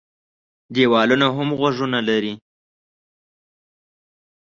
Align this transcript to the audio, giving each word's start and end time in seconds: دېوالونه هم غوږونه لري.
دېوالونه 0.75 1.27
هم 1.35 1.49
غوږونه 1.59 1.99
لري. 2.09 2.33